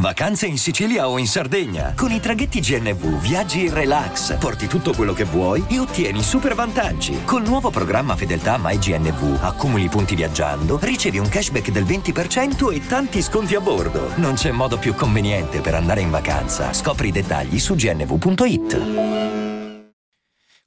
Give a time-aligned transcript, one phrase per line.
[0.00, 1.92] Vacanze in Sicilia o in Sardegna.
[1.96, 6.54] Con i traghetti GNV viaggi in relax, porti tutto quello che vuoi e ottieni super
[6.54, 7.24] vantaggi.
[7.24, 13.20] Col nuovo programma Fedeltà MyGNV accumuli punti viaggiando, ricevi un cashback del 20% e tanti
[13.22, 14.12] sconti a bordo.
[14.16, 16.72] Non c'è modo più conveniente per andare in vacanza.
[16.72, 19.86] Scopri i dettagli su gnv.it.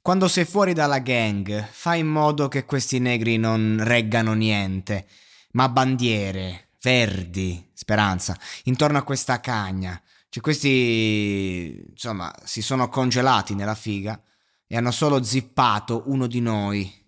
[0.02, 5.06] Quando sei fuori dalla gang, fai in modo che questi negri non reggano niente,
[5.52, 10.00] ma bandiere, verdi, speranza, intorno a questa cagna.
[10.28, 14.20] Cioè questi, insomma, si sono congelati nella figa
[14.66, 17.00] e hanno solo zippato uno di noi.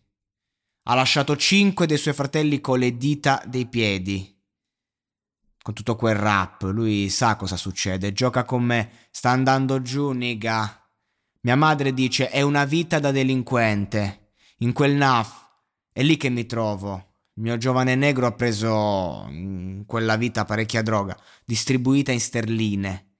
[0.84, 4.30] Ha lasciato cinque dei suoi fratelli con le dita dei piedi.
[5.62, 10.86] Con tutto quel rap, lui sa cosa succede, gioca con me, sta andando giù, niga.
[11.40, 14.32] Mia madre dice è una vita da delinquente.
[14.58, 15.48] In quel NAF
[15.90, 17.13] è lì che mi trovo.
[17.36, 23.14] Il mio giovane negro ha preso in quella vita parecchia droga, distribuita in sterline.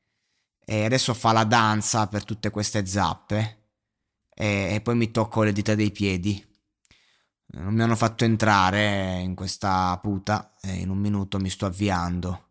[0.65, 3.63] E adesso fa la danza per tutte queste zappe.
[4.33, 6.43] E, e poi mi tocco le dita dei piedi.
[7.47, 12.51] Non mi hanno fatto entrare in questa puta e in un minuto mi sto avviando.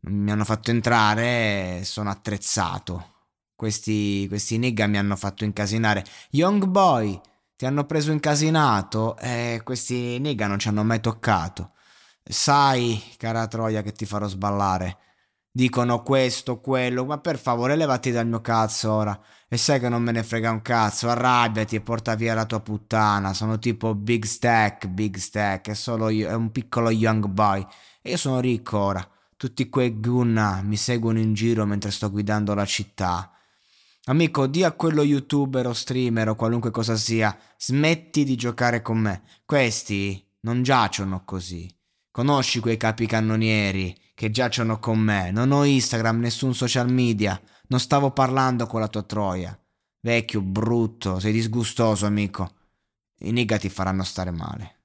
[0.00, 3.14] Non mi hanno fatto entrare e sono attrezzato.
[3.54, 6.04] Questi, questi nigga mi hanno fatto incasinare.
[6.30, 7.18] Young boy,
[7.58, 11.72] ti hanno preso incasinato e questi nigga non ci hanno mai toccato.
[12.22, 14.98] Sai, cara Troia, che ti farò sballare.
[15.50, 19.20] Dicono questo, quello, ma per favore levati dal mio cazzo ora.
[19.48, 22.60] E sai che non me ne frega un cazzo, arrabbiati e porta via la tua
[22.60, 23.34] puttana.
[23.34, 27.66] Sono tipo Big Stack, Big Stack, è solo io, è un piccolo young boy.
[28.00, 29.04] E io sono ricco ora.
[29.36, 33.32] Tutti quei gunna mi seguono in giro mentre sto guidando la città.
[34.08, 38.96] Amico, di a quello youtuber o streamer o qualunque cosa sia, smetti di giocare con
[38.96, 39.22] me.
[39.44, 41.70] Questi non giacciono così.
[42.10, 45.30] Conosci quei capicannonieri che giacciono con me.
[45.30, 47.38] Non ho Instagram, nessun social media.
[47.66, 49.58] Non stavo parlando con la tua troia.
[50.00, 52.52] Vecchio, brutto, sei disgustoso, amico.
[53.18, 54.77] I nigga ti faranno stare male.